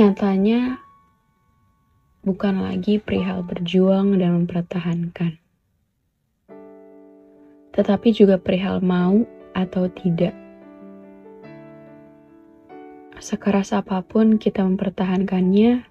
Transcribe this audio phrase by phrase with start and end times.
[0.00, 0.80] Nyatanya,
[2.24, 5.36] bukan lagi perihal berjuang dan mempertahankan,
[7.76, 10.32] tetapi juga perihal mau atau tidak.
[13.20, 15.84] Sekeras apa pun kita mempertahankannya,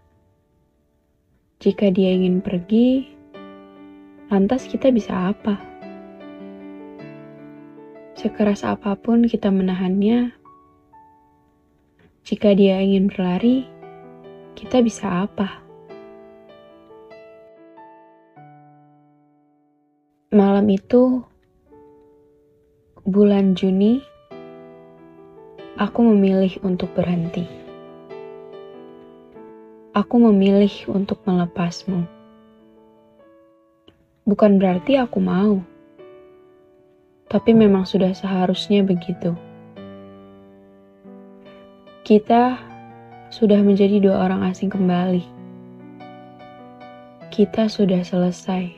[1.62, 3.14] jika dia ingin pergi,
[4.34, 5.62] lantas kita bisa apa?
[8.18, 10.34] Sekeras apa pun kita menahannya,
[12.26, 13.78] jika dia ingin berlari,
[14.60, 15.64] kita bisa apa?
[20.36, 21.24] Malam itu,
[23.08, 24.04] bulan Juni,
[25.80, 27.48] aku memilih untuk berhenti.
[29.96, 32.04] Aku memilih untuk melepasmu.
[34.28, 35.64] Bukan berarti aku mau,
[37.32, 39.34] tapi memang sudah seharusnya begitu.
[42.04, 42.69] Kita
[43.30, 45.22] sudah menjadi dua orang asing kembali.
[47.30, 48.74] Kita sudah selesai.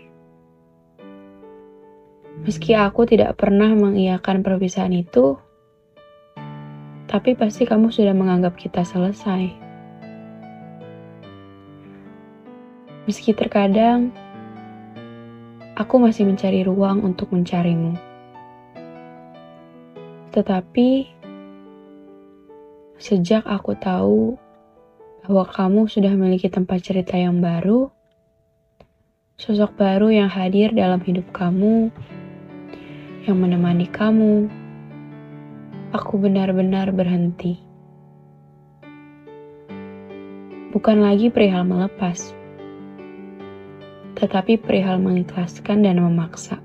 [2.44, 5.40] Meski aku tidak pernah mengiyakan perpisahan itu,
[7.08, 9.56] tapi pasti kamu sudah menganggap kita selesai.
[13.08, 14.12] Meski terkadang
[15.80, 17.96] aku masih mencari ruang untuk mencarimu,
[20.36, 21.21] tetapi
[23.02, 24.38] Sejak aku tahu
[25.26, 27.90] bahwa kamu sudah memiliki tempat cerita yang baru,
[29.42, 31.90] sosok baru yang hadir dalam hidup kamu,
[33.26, 34.46] yang menemani kamu,
[35.90, 37.58] aku benar-benar berhenti.
[40.70, 42.38] Bukan lagi perihal melepas,
[44.14, 46.62] tetapi perihal mengikhlaskan dan memaksa.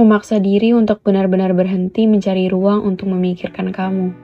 [0.00, 4.16] Memaksa diri untuk benar-benar berhenti mencari ruang untuk memikirkan kamu.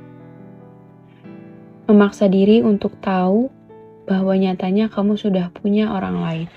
[1.92, 3.52] Memaksa diri untuk tahu
[4.08, 6.48] bahwa nyatanya kamu sudah punya orang lain.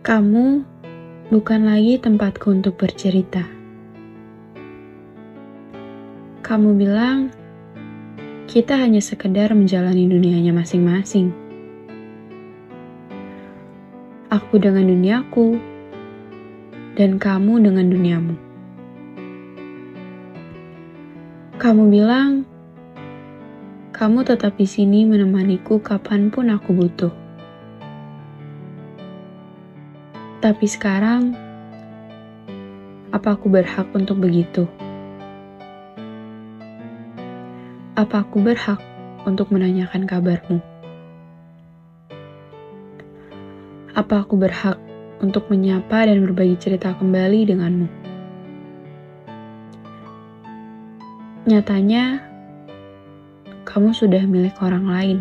[0.00, 0.64] Kamu
[1.28, 3.44] bukan lagi tempatku untuk bercerita.
[6.40, 7.28] Kamu bilang
[8.48, 11.49] kita hanya sekedar menjalani dunianya masing-masing
[14.50, 15.62] aku dengan duniaku,
[16.98, 18.34] dan kamu dengan duniamu.
[21.54, 22.42] Kamu bilang,
[23.94, 27.14] kamu tetap di sini menemaniku kapan pun aku butuh.
[30.42, 31.30] Tapi sekarang,
[33.14, 34.66] apa aku berhak untuk begitu?
[37.94, 38.82] Apa aku berhak
[39.30, 40.69] untuk menanyakan kabarmu?
[43.90, 44.78] Apa aku berhak
[45.18, 47.88] untuk menyapa dan berbagi cerita kembali denganmu?
[51.50, 52.22] Nyatanya,
[53.66, 55.18] kamu sudah milik orang lain.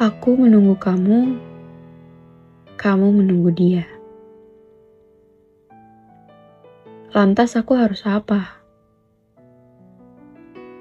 [0.00, 1.36] Aku menunggu kamu,
[2.80, 3.84] kamu menunggu dia.
[7.12, 8.64] Lantas aku harus apa?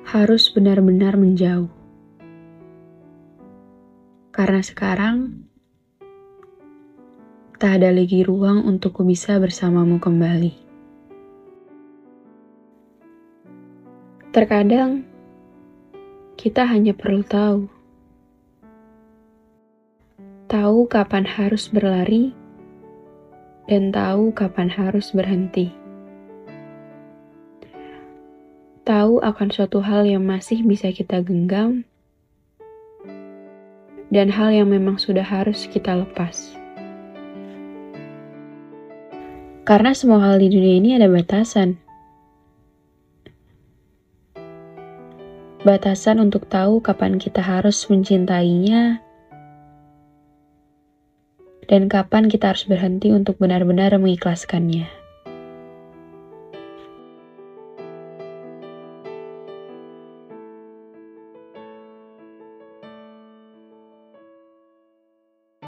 [0.08, 1.75] Harus benar-benar menjauh.
[4.36, 5.48] Karena sekarang
[7.56, 10.52] tak ada lagi ruang untuk ku bisa bersamamu kembali.
[14.36, 15.08] Terkadang
[16.36, 17.72] kita hanya perlu tahu.
[20.52, 22.36] Tahu kapan harus berlari
[23.72, 25.72] dan tahu kapan harus berhenti.
[28.84, 31.88] Tahu akan suatu hal yang masih bisa kita genggam
[34.14, 36.54] dan hal yang memang sudah harus kita lepas.
[39.66, 41.82] Karena semua hal di dunia ini ada batasan.
[45.66, 49.02] Batasan untuk tahu kapan kita harus mencintainya
[51.66, 55.05] dan kapan kita harus berhenti untuk benar-benar mengikhlaskannya.